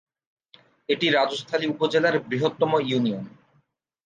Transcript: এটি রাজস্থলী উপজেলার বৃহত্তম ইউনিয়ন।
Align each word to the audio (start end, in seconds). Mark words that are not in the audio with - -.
এটি 0.89 1.07
রাজস্থলী 1.09 1.65
উপজেলার 1.67 2.15
বৃহত্তম 2.29 2.71
ইউনিয়ন। 2.89 3.25